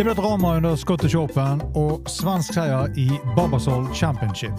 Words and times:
Det 0.00 0.04
ble 0.04 0.14
drama 0.16 0.56
under 0.56 0.76
Scottish 0.80 1.12
Open 1.20 1.58
og 1.76 2.06
svensk 2.08 2.54
seier 2.56 2.88
i 2.96 3.04
Barbasol 3.36 3.82
Championship. 3.92 4.56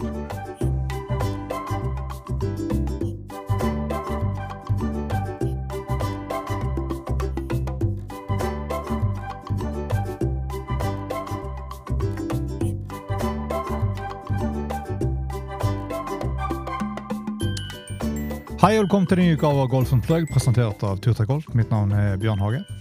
Hei 18.61 18.77
og 18.77 18.83
velkommen 18.83 19.09
til 19.09 19.17
en 19.17 19.25
ny 19.25 19.33
uke 19.33 19.49
av 19.49 19.65
Golf 19.73 19.89
Plug, 20.05 20.29
presentert 20.29 20.85
av 20.85 21.01
Turtreck 21.01 21.33
Golf. 21.33 21.49
Mitt 21.57 21.73
navn 21.73 21.97
er 21.97 22.21
Bjørn 22.21 22.45
Hage. 22.45 22.80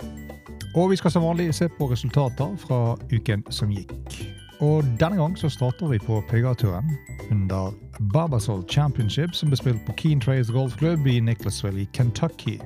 Og 0.74 0.90
vi 0.90 0.96
skal 0.96 1.10
som 1.10 1.22
vanlig 1.22 1.54
se 1.54 1.68
på 1.68 1.86
resultater 1.90 2.56
fra 2.56 2.96
uken 3.12 3.42
som 3.50 3.70
gikk. 3.74 3.90
Og 4.60 4.84
denne 5.00 5.16
gang 5.16 5.38
så 5.38 5.48
starter 5.48 5.88
vi 5.88 5.98
på 5.98 6.20
PGA-turen 6.28 6.90
under 7.30 7.72
Barbasol 8.12 8.62
Championship, 8.68 9.34
som 9.34 9.50
ble 9.50 9.56
spilt 9.56 9.80
på 9.86 9.94
Keen 9.98 10.20
Trails 10.20 10.50
Golfklubb 10.50 11.06
i 11.06 11.20
Nicholasville 11.20 11.80
i 11.80 11.88
Kentucky. 11.92 12.58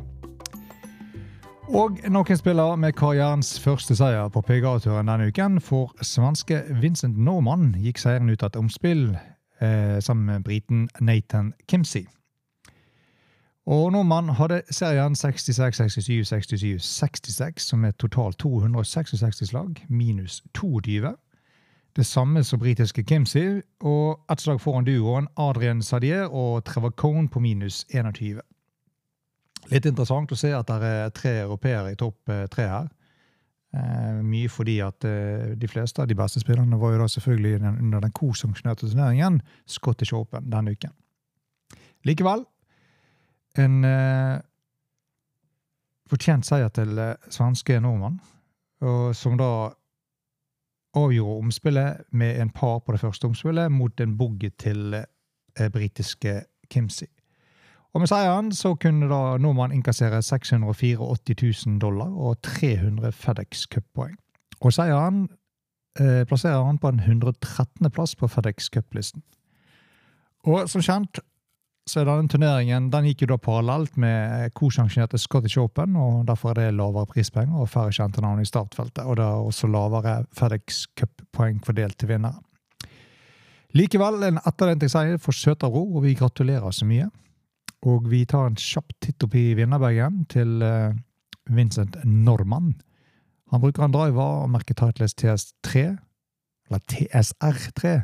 Og 1.69 2.03
noen 2.13 2.37
spiller 2.37 2.77
med 2.77 2.93
karrierens 2.93 3.55
første 3.61 3.97
seier 3.97 4.29
på 4.29 4.43
PGA-turen 4.45 5.09
denne 5.09 5.31
uken, 5.33 5.61
for 5.61 5.95
svenske 6.05 6.61
Vincent 6.83 7.17
Norman 7.17 7.73
gikk 7.81 8.03
seieren 8.03 8.29
ut 8.29 8.43
av 8.43 8.53
et 8.53 8.61
omspill 8.61 9.07
eh, 9.15 9.97
sammen 10.05 10.27
med 10.27 10.45
briten 10.45 10.89
Nathan 11.01 11.55
Kimsey. 11.71 12.05
Og 13.67 13.93
Nordmann 13.93 14.29
hadde 14.37 14.63
serien 14.71 15.15
66, 15.17 15.77
67, 15.77 16.27
67, 16.29 16.83
66, 16.85 17.63
som 17.63 17.85
er 17.85 17.95
totalt 17.97 18.39
266 18.39 19.49
slag, 19.49 19.87
minus 19.89 20.43
22. 20.55 21.15
Det 21.97 22.07
samme 22.07 22.45
som 22.45 22.61
britiske 22.61 23.05
Kimsey, 23.09 23.63
og 23.81 24.21
ett 24.33 24.41
slag 24.41 24.61
foran 24.61 24.85
duoen 24.85 25.29
Adrian 25.37 25.83
Sadier 25.83 26.27
og 26.29 26.65
Trevor 26.65 26.91
Cohn 26.91 27.29
på 27.29 27.41
minus 27.41 27.87
21. 27.89 28.43
Litt 29.71 29.87
interessant 29.87 30.33
å 30.33 30.37
se 30.37 30.53
at 30.53 30.69
det 30.69 30.91
er 30.91 31.15
tre 31.17 31.39
europeere 31.47 31.95
i 31.95 31.97
topp 31.97 32.29
eh, 32.29 32.45
tre 32.53 32.67
her. 32.69 32.91
Eh, 33.73 34.19
mye 34.21 34.51
fordi 34.53 34.77
at 34.85 35.07
eh, 35.09 35.55
de 35.57 35.71
fleste 35.71 36.03
av 36.03 36.11
de 36.11 36.19
beste 36.19 36.43
spillerne 36.43 36.77
var 36.83 36.93
jo 36.93 37.01
da 37.01 37.09
selvfølgelig 37.09 37.63
under 37.73 38.05
den 38.05 38.13
co-sanksjonerte 38.13 38.91
turneringen 38.91 39.41
Scottish 39.65 40.13
Open 40.13 40.53
denne 40.53 40.77
uken. 40.77 40.93
Likevel 42.05 42.45
en 43.59 43.85
eh, 43.85 44.37
fortjent 46.11 46.47
seier 46.47 46.69
til 46.75 46.99
eh, 46.99 47.17
svenske 47.31 47.81
nordmann, 47.81 48.21
som 49.15 49.39
da 49.41 49.71
avgjorde 50.95 51.39
omspillet 51.39 51.97
med 52.11 52.41
en 52.41 52.51
par 52.51 52.79
på 52.79 52.93
det 52.93 53.01
første 53.01 53.25
omspillet 53.25 53.73
mot 53.73 54.01
en 54.01 54.17
boogie 54.19 54.51
til 54.59 54.95
eh, 54.95 55.71
britiske 55.73 56.43
Kimsey. 56.71 57.07
Og 57.95 58.01
med 58.01 58.11
seieren 58.11 58.53
så 58.53 58.75
kunne 58.75 59.09
da 59.09 59.37
nordmann 59.39 59.73
innkassere 59.73 60.23
684 60.23 61.67
000 61.67 61.81
dollar 61.81 62.07
og 62.07 62.43
300 62.43 63.13
FedEx 63.13 63.67
Cup-poeng. 63.71 64.17
Og 64.61 64.73
seieren 64.73 65.29
eh, 66.01 66.25
plasserer 66.27 66.65
han 66.65 66.79
på 66.79 66.89
en 66.89 67.01
113. 67.01 67.91
plass 67.91 68.17
på 68.17 68.27
FedEx 68.27 68.71
Cup-listen. 68.75 69.23
Og 70.45 70.69
som 70.69 70.83
kjent 70.83 71.21
så 71.85 72.01
er 72.01 72.09
denne 72.09 72.31
turneringen 72.33 72.87
den 72.93 73.11
gikk 73.11 73.25
jo 73.25 73.35
da 73.35 73.37
parallelt 73.41 73.99
med 74.01 74.55
co-sanksjonerte 74.57 75.19
Scottish 75.21 75.61
Open, 75.61 75.99
og 76.01 76.23
derfor 76.29 76.55
er 76.55 76.63
det 76.63 76.79
lavere 76.79 77.11
prispenger 77.11 77.61
og 77.61 77.69
færre 77.69 77.93
kjente 77.93 78.25
navn 78.25 78.41
i 78.41 78.49
startfeltet. 78.49 79.05
Og 79.05 79.19
det 79.21 79.27
er 79.27 79.49
også 79.51 79.69
lavere 79.69 80.15
FedEx 80.33 80.87
Cup-poeng 80.97 81.61
fordelt 81.67 81.99
til 82.01 82.15
vinnere. 82.15 82.41
Likevel 83.77 84.23
en 84.31 84.41
etterlengtet 84.47 84.95
seier 84.95 85.21
for 85.21 85.37
Søterbro, 85.37 85.83
og 85.99 86.07
vi 86.07 86.15
gratulerer 86.17 86.73
så 86.73 86.89
mye. 86.89 87.11
Og 87.85 88.09
vi 88.09 88.23
tar 88.25 88.49
en 88.49 88.57
kjapp 88.57 88.95
titt 89.05 89.27
opp 89.27 89.35
i 89.37 89.51
vinnerbagen 89.59 90.23
til 90.33 90.65
uh, 90.65 90.95
Vincent 91.53 91.99
Norman. 92.09 92.73
Han 93.53 93.61
bruker 93.61 93.85
en 93.85 93.93
driver 93.93 94.45
og 94.47 94.51
merker 94.55 94.79
Titles 94.79 95.13
TS3, 95.21 95.85
eller 96.71 96.85
TSR3 96.89 97.99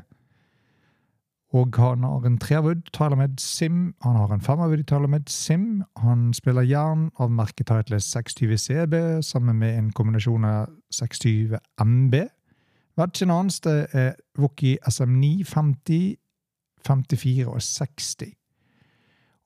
og 1.50 1.74
han 1.76 2.04
har 2.06 2.26
en 2.26 2.38
trewood 2.38 2.82
TilerMed 2.94 3.40
Sim, 3.42 3.94
han 4.02 4.16
har 4.16 4.32
en 4.32 4.40
femmerwood 4.40 4.84
TilerMed 4.86 5.26
Sim. 5.28 5.82
Han 5.98 6.30
spiller 6.34 6.62
jern 6.62 7.08
av 7.18 7.30
merket 7.30 7.66
Titles 7.66 8.06
620 8.06 8.56
CB 8.56 8.94
sammen 9.26 9.58
med 9.58 9.78
en 9.78 9.88
kombinasjon 9.90 10.46
av 10.46 10.70
620 10.94 11.58
MB. 11.82 12.14
Wedgen 13.00 13.34
hans 13.34 13.58
det 13.66 13.88
er 13.92 14.14
Wookie 14.38 14.78
SM9 14.86 15.42
50, 15.44 16.14
54 16.86 17.48
og 17.48 17.62
60. 17.62 18.30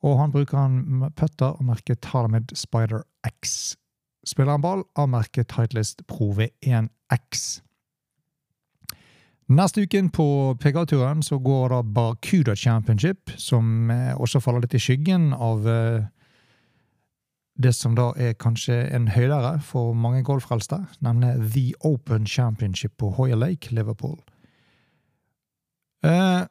Og 0.05 0.19
han 0.21 0.33
bruker 0.33 0.61
en 0.61 1.09
putter 1.17 1.55
av 1.55 1.65
merket 1.65 2.05
TilerMed 2.05 2.53
Spider 2.53 3.07
X. 3.25 3.77
Spiller 4.29 4.59
en 4.59 4.65
ball 4.65 4.85
av 4.97 5.09
merket 5.09 5.49
Titleist 5.49 6.05
Pro 6.07 6.35
V1X. 6.37 7.64
Neste 9.47 9.83
uken 9.85 10.09
på 10.11 10.57
PGA-turen 10.61 11.23
så 11.23 11.39
går 11.39 11.69
da 11.69 11.83
Barcuda 11.83 12.57
Championship, 12.57 13.31
som 13.37 13.91
eh, 13.91 14.15
også 14.17 14.41
faller 14.41 14.65
litt 14.65 14.77
i 14.79 14.81
skyggen 14.81 15.35
av 15.37 15.69
eh, 15.69 16.07
det 17.61 17.75
som 17.77 17.93
da 17.95 18.09
er 18.17 18.39
kanskje 18.41 18.79
en 18.97 19.11
høydere 19.13 19.59
for 19.63 19.93
mange 19.93 20.25
golffrelste, 20.25 20.81
nemlig 21.05 21.35
The 21.53 21.67
Open 21.85 22.27
Championship 22.27 22.97
på 22.97 23.13
Hoya 23.19 23.37
Lake, 23.37 23.75
Liverpool. 23.77 24.17
Eh, 26.05 26.43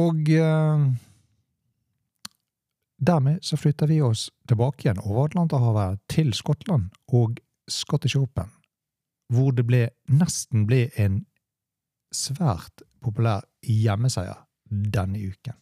og 0.00 0.32
eh, 0.32 0.88
dermed 2.96 3.44
så 3.44 3.60
flytter 3.60 3.92
vi 3.92 4.00
oss 4.00 4.30
tilbake 4.48 4.86
igjen 4.86 5.04
over 5.04 5.28
Atlanterhavet 5.28 6.00
til 6.08 6.32
Skottland 6.32 6.88
og 7.12 7.36
Scottish 7.68 8.16
Open, 8.16 8.48
hvor 9.28 9.52
det 9.52 9.68
ble, 9.68 9.90
nesten 10.08 10.64
ble 10.64 10.88
en 10.96 11.26
svært 12.14 12.84
populær 13.02 13.46
hjemmeseier 13.66 14.46
denne 14.70 15.22
uken. 15.30 15.56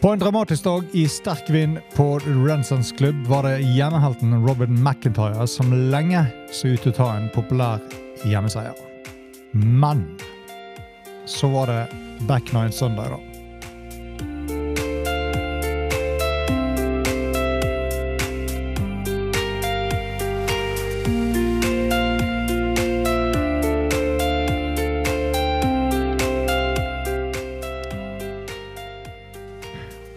På 0.00 0.12
en 0.12 0.20
dramatisk 0.20 0.64
dag 0.64 0.84
i 0.94 1.06
sterk 1.08 1.48
vind 1.50 1.78
på 1.96 2.18
Renaissance 2.18 2.94
Club 2.96 3.24
var 3.26 3.42
det 3.48 3.64
hjemmehelten 3.64 4.36
Robin 4.44 4.76
McIntyre 4.84 5.46
som 5.50 5.72
lenge 5.90 6.20
så 6.52 6.74
ut 6.74 6.84
til 6.84 6.92
å 6.92 6.98
ta 7.00 7.08
en 7.16 7.30
populær 7.34 7.82
hjemmeseier. 8.28 8.76
Men 9.56 10.04
så 11.26 11.50
var 11.50 11.72
det 11.72 11.80
back 12.28 12.52
nine 12.52 12.72
Sunday, 12.72 13.08
da. 13.10 13.35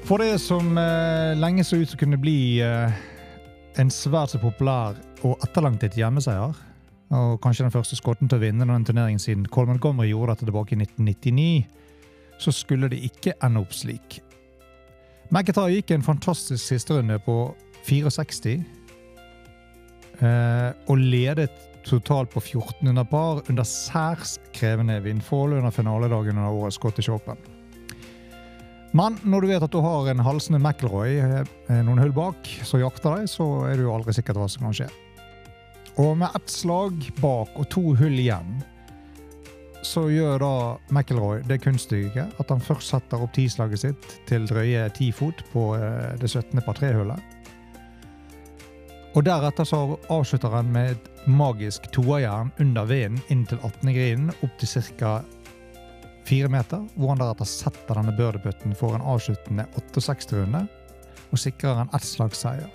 For 0.09 0.17
det 0.17 0.39
som 0.41 0.73
eh, 0.73 1.37
lenge 1.37 1.61
så 1.63 1.77
ut 1.77 1.91
som 1.91 1.99
kunne 2.01 2.17
bli 2.17 2.57
eh, 2.65 2.93
en 3.77 3.91
svært 3.93 4.31
så 4.33 4.39
populær 4.41 4.95
og 5.21 5.43
etterlengtet 5.45 5.99
hjemmeseier, 5.99 6.55
og 7.13 7.35
kanskje 7.43 7.67
den 7.67 7.73
første 7.75 7.97
skotten 7.99 8.25
til 8.29 8.39
å 8.39 8.41
vinne 8.41 8.65
den 8.65 8.87
turneringen 8.87 9.21
siden 9.21 9.45
Coleman 9.53 9.77
Gomery 9.77 10.09
gjorde 10.09 10.33
dette 10.33 10.47
tilbake 10.49 10.73
i 10.73 10.79
1999, 10.81 11.67
så 12.41 12.53
skulle 12.57 12.89
det 12.89 13.03
ikke 13.05 13.35
ende 13.45 13.61
opp 13.61 13.77
slik. 13.77 14.17
McIntyre 15.29 15.75
gikk 15.75 15.93
en 15.93 16.07
fantastisk 16.09 16.63
sisterunde 16.63 17.19
på 17.21 17.37
64, 17.85 18.57
eh, 20.25 20.71
og 20.89 21.05
ledet 21.05 21.53
totalt 21.85 22.33
på 22.33 22.41
1400 22.41 23.05
par 23.13 23.45
under 23.45 23.69
særs 23.77 24.39
krevende 24.57 24.97
vindforhold 25.05 25.59
under 25.61 25.77
finaledagen 25.77 26.41
under 26.41 26.49
årets 26.49 26.81
Scottish 26.81 27.13
Open. 27.13 27.37
Men 28.97 29.19
når 29.21 29.41
du 29.41 29.51
vet 29.51 29.63
at 29.65 29.73
du 29.73 29.81
har 29.85 30.09
en 30.09 30.23
halsende 30.25 30.59
McIlroy 30.61 31.19
eh, 31.21 31.81
noen 31.85 32.01
hull 32.01 32.13
bak 32.15 32.49
som 32.65 32.81
jakter 32.81 33.19
deg, 33.19 33.29
så 33.29 33.45
er 33.69 33.77
du 33.77 33.85
jo 33.85 33.93
aldri 33.93 34.15
sikker 34.17 34.37
hva 34.37 34.49
som 34.49 34.65
kan 34.65 34.75
skje. 34.81 34.89
Og 36.01 36.15
med 36.17 36.33
ett 36.37 36.49
slag 36.49 37.09
bak 37.19 37.53
og 37.59 37.67
to 37.69 37.93
hull 37.99 38.17
igjen, 38.17 38.59
så 39.85 40.07
gjør 40.11 40.41
da 40.41 40.53
McIlroy 40.91 41.43
det 41.47 41.61
kunststykket 41.63 42.41
at 42.41 42.49
han 42.51 42.63
først 42.63 42.91
setter 42.91 43.21
opp 43.23 43.31
tislaget 43.35 43.83
sitt 43.83 44.07
til 44.27 44.47
drøye 44.49 44.89
ti 44.97 45.11
fot 45.15 45.43
på 45.53 45.71
eh, 45.77 46.15
det 46.19 46.31
17. 46.31 46.57
par 46.65 46.79
tre-hullet. 46.79 47.37
Og 49.17 49.25
deretter 49.25 49.65
så 49.65 49.83
avslutter 50.13 50.53
han 50.53 50.69
med 50.73 50.95
et 50.95 51.27
magisk 51.29 51.87
toerjern 51.93 52.51
under 52.61 52.89
vinden 52.89 53.21
inn 53.33 53.45
til 53.49 53.61
18. 53.61 53.93
grinen, 53.93 54.33
opp 54.45 54.57
til 54.61 54.83
ca 54.97 55.19
fire 56.29 56.49
meter, 56.51 56.83
hvor 56.95 57.13
han 57.13 57.21
deretter 57.21 57.49
setter 57.49 57.97
denne 57.97 58.13
birdieputten 58.17 58.75
for 58.77 58.95
en 58.95 59.05
avsluttende 59.05 59.65
68-runde. 59.75 60.67
og 61.29 61.37
sikrer 61.37 61.77
en 61.77 61.91
ettslagsseier. 61.93 62.69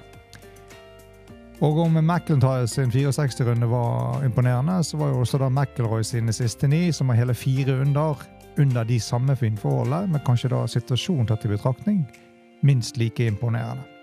Og 1.62 1.78
om 1.78 1.96
McIntyre 1.98 2.68
sin 2.68 2.90
64-runde 2.90 3.66
var 3.66 4.24
imponerende, 4.24 4.76
så 4.84 4.96
var 4.96 5.08
jo 5.08 5.22
også 5.24 5.38
da 5.38 5.48
McIlroy 5.48 6.02
sine 6.02 6.32
siste 6.32 6.68
ni, 6.68 6.92
som 6.92 7.08
var 7.08 7.18
hele 7.18 7.34
fire 7.34 7.80
under, 7.80 8.22
under 8.58 8.84
de 8.84 9.00
samme 9.00 9.36
finforholdene, 9.36 10.12
men 10.12 10.22
kanskje 10.26 10.52
da 10.54 10.66
situasjonen 10.70 11.26
tatt 11.26 11.46
i 11.48 11.50
betraktning, 11.54 12.04
minst 12.62 12.98
like 12.98 13.26
imponerende. 13.26 13.94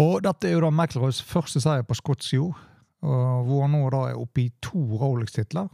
Og 0.00 0.22
dette 0.24 0.48
er 0.48 0.56
jo 0.56 0.64
da 0.64 0.70
McIlroys 0.72 1.20
første 1.22 1.60
seier 1.60 1.84
på 1.84 1.96
skotsk 1.98 2.32
jord, 2.32 2.56
hvor 3.00 3.64
han 3.64 3.74
nå 3.74 3.82
da 3.92 4.06
er 4.10 4.20
oppe 4.20 4.46
i 4.46 4.52
to 4.64 4.80
Rolex-titler. 5.00 5.68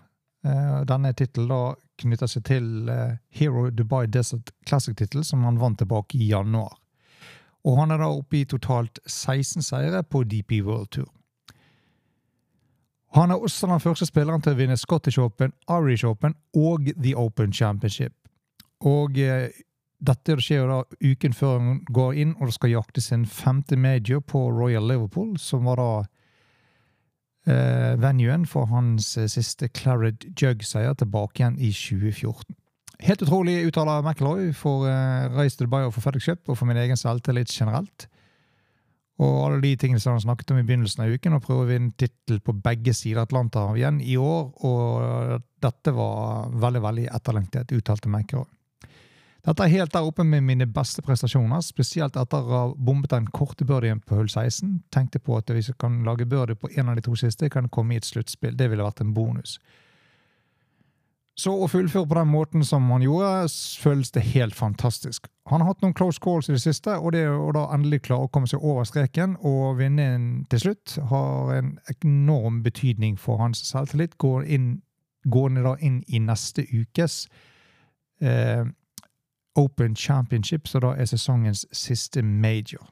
Eh, 0.47 0.81
denne 0.87 1.13
tittelen 1.17 1.77
knytter 2.01 2.31
seg 2.31 2.45
til 2.47 2.91
eh, 2.93 3.19
Hero 3.35 3.69
Dubai 3.71 4.07
Desert 4.07 4.53
Classic-tittel, 4.69 5.25
som 5.25 5.45
han 5.47 5.59
vant 5.59 5.79
tilbake 5.81 6.19
i 6.19 6.31
januar. 6.31 6.77
Og 7.67 7.81
han 7.81 7.91
er 7.91 8.03
da 8.03 8.11
oppe 8.13 8.41
i 8.41 8.47
totalt 8.47 9.01
16 9.07 9.65
seire 9.67 10.03
på 10.07 10.23
DP 10.25 10.61
World 10.67 10.93
Tour. 10.95 11.11
Han 13.17 13.33
er 13.33 13.43
også 13.43 13.67
den 13.67 13.81
første 13.81 14.07
spilleren 14.07 14.43
til 14.45 14.53
å 14.53 14.59
vinne 14.59 14.77
Scottish 14.77 15.19
Open, 15.19 15.55
Irish 15.73 16.07
Open 16.07 16.37
og 16.55 16.91
The 16.95 17.17
Open 17.17 17.53
Championship. 17.53 18.13
Og 18.87 19.19
eh, 19.19 19.49
dette 19.99 20.37
skjer 20.43 20.61
jo 20.61 20.69
da 20.69 20.81
uken 21.01 21.35
før 21.37 21.57
han 21.57 21.81
går 21.89 22.21
inn 22.21 22.35
og 22.41 22.53
skal 22.55 22.75
jakte 22.75 23.01
sin 23.01 23.25
femte 23.29 23.79
major 23.81 24.21
på 24.21 24.43
Royal 24.53 24.85
Liverpool, 24.85 25.37
som 25.41 25.65
var 25.69 25.81
da 25.81 25.91
eh, 27.49 27.95
venuen 28.03 28.45
for 28.49 28.69
hans 28.73 29.15
eh, 29.17 29.31
siste 29.33 29.71
Claret 29.73 30.29
Jug-seier 30.37 30.97
tilbake 31.01 31.41
igjen 31.41 31.57
i 31.57 31.73
2014. 31.73 32.57
Helt 33.05 33.23
utrolig 33.25 33.59
uttaler 33.69 34.05
McIlroy 34.05 34.53
for 34.57 34.89
eh, 34.89 35.33
Race 35.37 35.57
to 35.57 35.65
Dubai 35.65 35.87
og 35.87 35.95
for 35.97 36.05
FedEx 36.05 36.29
Cup 36.29 36.53
og 36.53 36.61
for 36.61 36.69
min 36.69 36.81
egen 36.81 37.01
selvtillit 37.01 37.53
generelt. 37.53 38.09
Og 39.17 39.37
alle 39.47 39.63
de 39.63 39.73
tingene 39.81 40.01
som 40.01 40.13
han 40.13 40.21
snakket 40.21 40.53
om 40.53 40.61
i 40.61 40.67
begynnelsen 40.69 41.07
av 41.07 41.15
uken, 41.17 41.39
og 41.39 41.45
prøve 41.45 41.65
å 41.65 41.69
vinne 41.71 41.95
tittel 41.97 42.43
på 42.45 42.53
begge 42.61 42.93
sider 42.93 43.23
av 43.23 43.31
Atlanterhavet 43.31 43.81
igjen 43.81 44.01
i 44.05 44.19
år. 44.21 44.51
Og 44.69 45.47
dette 45.65 45.95
var 45.97 46.53
veldig 46.53 46.83
veldig 46.85 47.07
etterlengtet, 47.17 47.73
uttalte 47.73 48.13
McIlroy. 48.13 48.56
Dette 49.47 49.63
er 49.63 49.71
helt 49.71 49.93
der 49.95 50.03
oppe 50.03 50.25
med 50.27 50.43
mine 50.43 50.67
beste 50.67 51.05
prestasjoner, 51.07 51.61
spesielt 51.63 52.17
etter 52.19 52.43
å 52.43 52.55
ha 52.57 52.63
bombet 52.75 53.13
den 53.13 53.29
korte 53.31 53.67
birdien 53.67 54.01
på 54.03 54.19
hull 54.19 54.29
16. 54.29 54.81
Tenkte 54.91 55.21
på 55.23 55.37
at 55.39 55.51
hvis 55.55 55.71
jeg 55.71 55.79
kan 55.79 56.01
lage 56.07 56.27
birdie 56.27 56.59
på 56.59 56.71
en 56.75 56.91
av 56.91 56.99
de 56.99 57.05
to 57.07 57.15
siste, 57.19 57.51
kan 57.53 57.69
jeg 57.69 57.75
komme 57.77 57.95
i 57.95 58.01
et 58.01 58.09
sluttspill. 58.09 58.57
Det 58.59 58.67
ville 58.73 58.83
vært 58.83 59.05
en 59.05 59.15
bonus. 59.15 59.61
Så 61.39 61.53
å 61.53 61.69
fullføre 61.69 62.09
på 62.09 62.17
den 62.17 62.31
måten 62.33 62.65
som 62.65 62.89
han 62.91 63.05
gjorde, 63.05 63.45
føles 63.79 64.11
det 64.15 64.25
helt 64.33 64.57
fantastisk. 64.57 65.29
Han 65.53 65.61
har 65.61 65.75
hatt 65.75 65.85
noen 65.85 65.95
close 65.95 66.19
calls 66.23 66.49
i 66.49 66.55
det 66.55 66.63
siste, 66.63 66.97
og 66.97 67.13
det 67.13 67.27
å 67.29 67.51
da 67.55 67.67
endelig 67.77 68.07
klare 68.09 68.27
å 68.27 68.31
komme 68.33 68.49
seg 68.51 68.65
over 68.65 68.89
streken 68.89 69.37
og 69.47 69.77
vinne 69.79 70.07
en 70.15 70.25
til 70.51 70.63
slutt, 70.65 70.97
har 71.13 71.53
en 71.59 71.69
enorm 71.93 72.63
betydning 72.65 73.21
for 73.21 73.39
hans 73.45 73.61
selvtillit. 73.69 74.17
Går 74.19 74.49
da 75.61 75.77
inn 75.85 76.01
i 76.09 76.23
neste 76.25 76.65
ukes 76.73 77.27
eh, 78.25 78.65
Open 79.57 79.97
Championship, 79.97 80.69
som 80.69 80.85
da 80.85 80.95
er 80.97 81.09
sesongens 81.09 81.67
siste 81.73 82.23
major. 82.23 82.85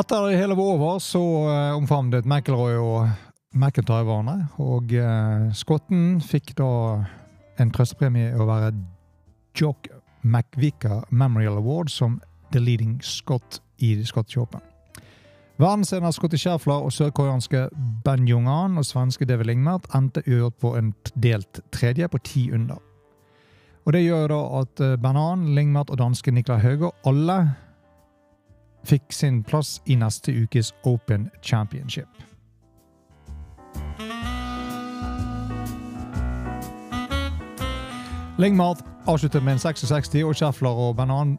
Etter 0.00 0.30
det 0.30 0.38
hele 0.38 0.56
var 0.56 0.76
over, 0.76 0.98
så 0.98 1.20
uh, 1.20 1.76
omfavnet 1.76 2.24
McIlroy 2.24 2.78
og 2.80 3.10
McIntyre 3.52 4.06
hverandre. 4.06 4.46
Og 4.62 4.94
uh, 4.96 5.50
skotten 5.52 6.20
fikk 6.24 6.54
da 6.60 6.70
en 7.60 7.72
trøstepremie 7.74 8.32
å 8.38 8.46
være 8.48 8.72
Jock 9.60 9.90
McVicker 10.22 11.04
Memorial 11.10 11.58
Award 11.60 11.90
som 11.92 12.20
the 12.52 12.60
leading 12.60 13.00
Scott 13.02 13.60
i 13.78 13.98
Scottish 14.04 14.38
Open. 14.38 14.60
Verdensener 15.60 16.10
Scotty 16.10 16.38
Schäfler 16.40 16.80
og 16.80 16.92
sørkoreanske 16.92 17.66
Ben 18.04 18.28
Jong-an 18.28 18.78
og 18.80 18.86
svenske 18.88 19.26
David 19.28 19.50
Lingmert 19.50 19.90
endte 19.94 20.22
uavgjort 20.24 20.56
på 20.62 20.76
en 20.78 20.94
delt 21.20 21.60
tredje 21.72 22.08
på 22.08 22.20
ti 22.24 22.46
under. 22.54 22.80
Og 23.90 23.94
Det 23.94 24.04
gjør 24.04 24.28
da 24.30 24.36
at 24.60 24.80
eh, 24.80 24.98
Banan, 25.02 25.54
Lingmat 25.54 25.90
og 25.90 25.98
danske 25.98 26.30
Niklas 26.30 26.62
Høge 26.62 26.92
alle 27.06 27.50
fikk 28.86 29.10
sin 29.10 29.40
plass 29.42 29.80
i 29.90 29.96
neste 29.98 30.30
ukes 30.30 30.70
Open 30.86 31.24
Championship. 31.42 32.06
Lingmat 38.38 38.84
avsluttet 39.10 39.42
med 39.42 39.52
en 39.52 39.58
66, 39.58 40.14
og 40.22 40.34
Schäfler 40.38 40.68
og 40.68 40.96
Banan 40.96 41.38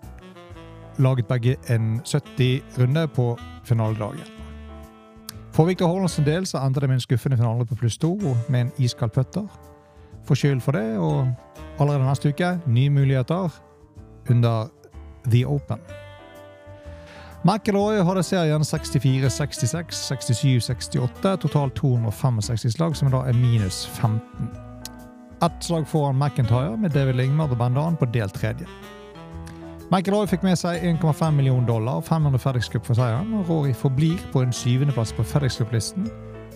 laget 0.99 1.27
begge 1.27 1.55
en 1.69 2.01
70-runde 2.03 3.07
på 3.07 3.39
finaledagen. 3.63 4.27
For 5.51 5.65
Viktor 5.65 5.87
Hovlands 5.87 6.19
del 6.25 6.45
så 6.45 6.57
endte 6.57 6.81
det 6.81 6.89
med 6.89 6.99
en 6.99 7.07
skuffende 7.07 7.37
finale 7.37 7.65
på 7.65 7.75
pluss 7.75 7.97
to 7.97 8.17
med 8.49 8.61
en 8.61 8.71
iskald 8.77 9.11
putter. 9.11 9.47
Får 10.25 10.35
skyld 10.35 10.61
for 10.61 10.71
det, 10.71 10.97
og 10.97 11.31
allerede 11.81 12.05
neste 12.05 12.31
uke 12.31 12.53
nye 12.69 12.89
muligheter 12.93 13.49
under 14.29 14.69
The 15.27 15.45
Open. 15.45 15.81
McIlroy 17.43 18.03
hadde 18.05 18.23
serien 18.23 18.65
64, 18.65 19.29
66, 19.29 20.01
67, 20.07 20.61
68, 20.61 21.37
totalt 21.41 21.75
265 21.75 22.75
slag, 22.75 22.95
som 22.95 23.09
da 23.09 23.23
er 23.25 23.33
minus 23.33 23.87
15. 23.97 24.51
Ett 25.41 25.63
slag 25.65 25.87
foran 25.89 26.19
McIntyre 26.19 26.77
med 26.77 26.93
David 26.93 27.17
Lingmar 27.17 27.49
og 27.49 27.57
Bandan 27.57 27.97
på 27.97 28.05
del 28.13 28.29
tredje. 28.29 28.67
McIlroy 29.91 30.27
fikk 30.29 30.45
med 30.45 30.55
seg 30.55 30.85
1,5 30.85 31.33
millioner 31.35 31.67
dollar 31.67 31.99
og 31.99 32.05
500 32.07 32.39
FedEx 32.39 32.69
Cup 32.71 32.85
for 32.85 32.95
seieren, 32.95 33.33
og 33.33 33.49
Rory 33.49 33.73
forblir 33.73 34.21
på 34.31 34.45
en 34.45 34.53
syvendeplass 34.53 35.11
på 35.17 35.25
FedEx 35.25 35.57
Cup-listen 35.59 36.05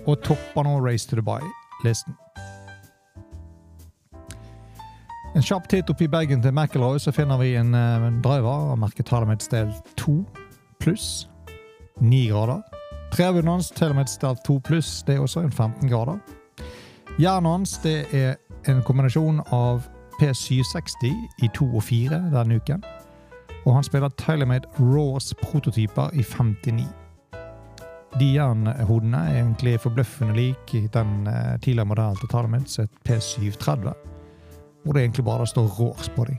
og 0.05 0.21
topper 0.23 0.63
nå 0.63 0.77
Race 0.85 1.09
to 1.09 1.17
Dubai-listen. 1.17 2.15
En 5.35 5.43
kjapp 5.43 5.65
titt 5.67 5.89
oppi 5.91 6.05
i 6.07 6.07
bagen 6.07 6.39
til 6.39 6.53
McIlroy, 6.55 6.95
så 6.99 7.11
finner 7.11 7.35
vi 7.37 7.55
en, 7.59 7.73
eh, 7.75 8.07
en 8.07 8.21
driver 8.21 8.71
av 8.71 8.77
merket 8.79 9.05
Talameds 9.05 9.49
del 9.51 9.73
2 9.97 10.25
pluss 10.79 11.27
9 11.99 12.29
grader. 12.29 12.61
Trevunden 13.11 13.51
hans 13.51 13.69
Talameds 13.69 14.17
del 14.17 14.37
2 14.45 14.59
pluss, 14.63 15.03
det 15.03 15.15
er 15.15 15.19
også 15.19 15.43
en 15.43 15.51
15 15.51 15.89
grader. 15.89 16.19
Jernet 17.19 17.51
hans 17.51 17.77
det 17.83 18.13
er 18.13 18.37
en 18.67 18.81
kombinasjon 18.81 19.41
av 19.51 19.83
P760 20.21 21.11
i 21.43 21.51
2 21.53 21.75
og 21.75 21.83
4 21.83 22.31
denne 22.31 22.55
uken. 22.55 22.83
Og 23.65 23.73
han 23.73 23.83
spiller 23.83 24.09
Tylermade 24.15 24.71
Raws 24.79 25.33
prototyper 25.41 26.13
i 26.13 26.23
59. 26.23 26.87
De 28.19 28.33
jernhodene 28.33 29.17
er 29.17 29.43
egentlig 29.43 29.79
forbløffende 29.79 30.35
lik 30.35 30.71
den 30.93 31.27
eh, 31.27 31.59
tidligere 31.59 31.85
modellen 31.85 32.15
til 32.15 32.29
Tylermade, 32.29 32.79
et 32.79 32.89
P730 33.03 34.14
hvor 34.85 34.93
det 34.93 35.01
egentlig 35.01 35.25
bare 35.25 35.47
står 35.47 35.67
Rårs 35.79 36.09
på 36.15 36.25
dem. 36.29 36.37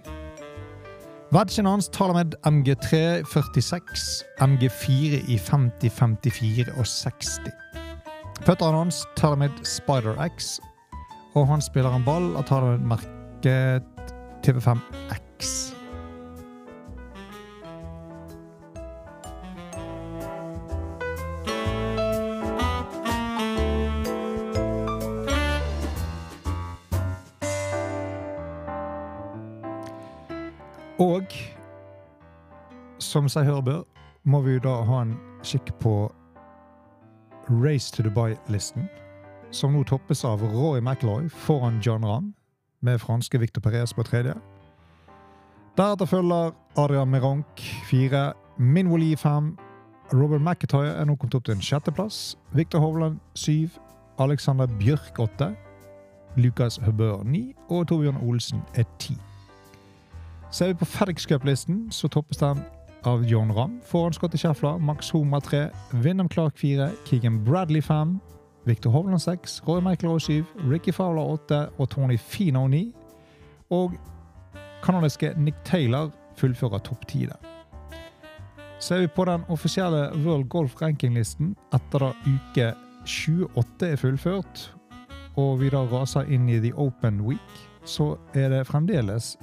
Wedgen 1.35 1.67
hans 1.67 1.89
taler 1.89 2.15
med 2.15 2.35
MG3 2.47 3.25
46, 3.33 4.25
MG4 4.41 5.25
i 5.29 5.37
50, 5.37 5.91
54 5.93 6.69
og 6.79 6.87
60. 6.87 7.39
Føttene 8.47 8.79
hans 8.79 9.03
taler 9.17 9.37
med 9.37 9.65
Spider 9.67 10.15
X, 10.39 10.59
og 11.35 11.49
han 11.51 11.63
spiller 11.63 11.91
en 11.91 12.07
ball 12.07 12.37
og 12.37 12.47
tar 12.47 12.65
med 12.65 12.87
merket 12.95 13.83
TV5X. 14.47 15.76
Og 31.03 31.33
som 32.99 33.27
seg 33.29 33.45
hør 33.45 33.61
bør, 33.61 33.83
må 34.25 34.41
vi 34.41 34.57
da 34.65 34.79
ha 34.89 35.03
en 35.05 35.17
kikk 35.45 35.75
på 35.83 36.07
Race 37.51 37.93
to 37.93 38.03
Dubai-listen, 38.07 38.89
som 39.53 39.77
nå 39.77 39.85
toppes 39.85 40.25
av 40.25 40.41
Roy 40.41 40.81
McIlroy 40.81 41.29
foran 41.29 41.83
John 41.85 42.05
Ramm, 42.05 42.33
med 42.81 43.01
franske 43.01 43.39
Victor 43.39 43.61
Perez 43.61 43.93
på 43.93 44.07
tredje. 44.09 44.35
Deretter 45.77 46.09
følger 46.09 46.57
Adrian 46.81 47.13
Meronk 47.13 47.61
fire, 47.91 48.33
Minwoli 48.57 49.13
fem, 49.21 49.53
Robert 50.15 50.41
McIntyre 50.41 50.97
er 50.97 51.05
nå 51.05 51.19
kommet 51.21 51.37
opp 51.37 51.45
til 51.45 51.59
en 51.59 51.65
sjetteplass, 51.65 52.39
Victor 52.57 52.81
Hovland 52.81 53.21
syv, 53.37 53.77
Alexander 54.19 54.71
Bjørk 54.81 55.21
åtte, 55.21 55.53
Lukas 56.41 56.81
Høbør 56.81 57.25
ni 57.25 57.51
og 57.69 57.89
Torbjørn 57.89 58.23
Olsen 58.25 58.65
er 58.75 58.89
ti. 58.99 59.19
Ser 60.51 60.67
vi 60.67 60.75
på 60.75 60.85
FedEx 60.85 61.27
Cup-listen, 61.27 61.93
så 61.93 62.09
toppes 62.09 62.39
den 62.39 62.63
av 63.03 63.25
John 63.25 63.53
Ramm 63.53 63.81
foran 63.85 64.13
Scotty 64.13 64.39
Schäfler, 64.39 64.79
Max 64.79 65.11
Homa 65.11 65.41
3, 65.41 65.69
Wyndham 65.93 66.29
Clark 66.29 66.59
4, 66.59 66.91
Keegan 67.05 67.45
Bradley 67.45 67.83
5, 67.83 68.19
Victor 68.65 68.91
Hovland 68.91 69.23
6, 69.23 69.63
Roy 69.69 69.81
Michael 69.81 70.21
7, 70.21 70.45
Ricky 70.71 70.93
Fowler 70.93 71.23
8 71.23 71.69
og 71.79 71.91
Tony 71.91 72.19
Fino 72.19 72.67
9. 72.67 72.95
Og 73.71 73.93
kanadiske 74.83 75.35
Nick 75.37 75.57
Taylor 75.65 76.11
fullfører 76.37 76.79
topp 76.79 77.07
10 77.09 77.27
der. 77.27 77.37
Ser 78.79 79.01
vi 79.01 79.07
på 79.07 79.25
den 79.25 79.45
offisielle 79.49 80.11
World 80.25 80.49
Golf 80.49 80.83
Ranking-listen 80.83 81.55
etter 81.75 81.99
da 81.99 82.13
uke 82.27 82.73
28 83.07 83.89
er 83.93 83.97
fullført, 83.97 84.75
og 85.37 85.61
vi 85.61 85.71
da 85.71 85.85
raser 85.87 86.27
inn 86.33 86.49
i 86.49 86.59
The 86.61 86.75
Open 86.75 87.21
Week, 87.21 87.61
så 87.85 88.17
er 88.35 88.51
det 88.51 88.67
fremdeles 88.67 89.37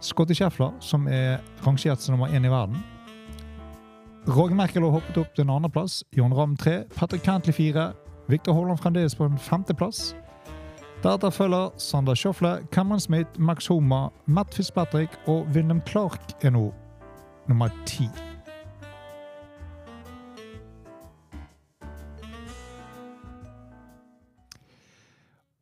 Scotty 0.00 0.34
Scheffler 0.34 0.72
som 0.80 1.06
er 1.08 1.40
rangert 1.66 2.00
som 2.00 2.14
nummer 2.14 2.28
én 2.28 2.46
i 2.46 2.50
verden. 2.50 2.78
Roger 4.28 4.54
Merkel 4.54 4.82
har 4.82 4.90
hoppet 4.90 5.16
opp 5.16 5.34
til 5.34 5.46
en 5.46 5.54
andreplass. 5.56 6.04
John 6.16 6.34
Ramm 6.34 6.56
tre. 6.56 6.84
Patrick 6.96 7.24
Cantley 7.24 7.54
fire. 7.54 7.92
Victor 8.28 8.52
Holland 8.52 8.78
fremdeles 8.78 9.14
på 9.14 9.24
en 9.24 9.38
femteplass. 9.38 10.14
Deretter 11.02 11.30
følger 11.30 11.70
Sander 11.78 12.14
Schofle, 12.14 12.58
Cameron 12.72 13.00
Smith, 13.00 13.30
Max 13.38 13.66
Homa, 13.66 14.08
Matt 14.26 14.54
Fitzpatrick 14.54 15.10
og 15.26 15.46
Wyndham 15.54 15.80
Clark 15.86 16.34
er 16.42 16.50
nå 16.50 16.74
nummer 17.48 17.68
ti. 17.86 18.08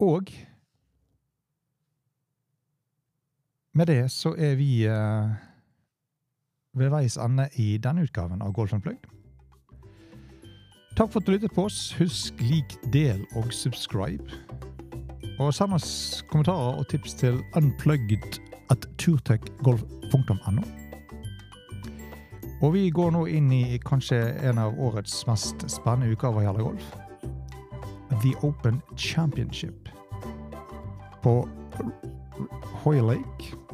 Og 0.00 0.32
med 3.76 3.86
det 3.86 4.10
så 4.10 4.32
er 4.38 4.56
vi 4.56 4.86
eh, 4.88 5.28
ved 6.76 6.88
veis 6.92 7.16
ende 7.20 7.48
i 7.60 7.76
denne 7.82 8.06
utgaven 8.06 8.42
av 8.42 8.52
Golf 8.56 8.72
Unplugged. 8.72 9.04
Takk 10.96 11.12
for 11.12 11.20
at 11.20 11.26
du 11.26 11.34
lyttet 11.34 11.52
på 11.52 11.66
oss. 11.68 11.92
Husk 11.98 12.40
lik, 12.40 12.78
del 12.92 13.26
og 13.36 13.52
subscribe. 13.52 14.24
Og 15.38 15.52
send 15.54 15.76
oss 15.76 16.24
kommentarer 16.30 16.78
og 16.80 16.88
tips 16.88 17.18
til 17.20 17.42
unplugged 17.56 18.40
at 18.72 18.88
turtechgolf.no. 18.98 20.64
Og 22.62 22.72
vi 22.72 22.88
går 22.90 23.12
nå 23.12 23.26
inn 23.28 23.52
i 23.52 23.76
kanskje 23.84 24.22
en 24.48 24.58
av 24.58 24.78
årets 24.80 25.18
mest 25.28 25.66
spennende 25.68 26.16
uker 26.16 26.32
hva 26.32 26.46
gjelder 26.46 26.64
golf. 26.64 26.88
The 28.24 28.32
Open 28.40 28.80
Championship 28.96 29.92
på 31.20 31.42
Hoy 32.80 33.04
Lake. 33.04 33.65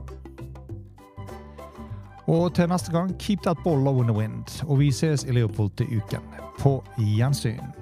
Og 2.30 2.54
til 2.54 2.68
neste 2.70 2.92
gang, 2.92 3.14
keep 3.18 3.42
that 3.42 3.58
ball 3.64 3.82
low 3.82 4.00
in 4.00 4.08
the 4.08 4.16
wind. 4.16 4.62
Og 4.68 4.78
vi 4.78 4.92
ses 4.92 5.24
i 5.24 5.32
Leopold 5.34 5.70
til 5.76 5.96
uken. 5.96 6.22
På 6.58 6.84
gjensyn. 6.98 7.81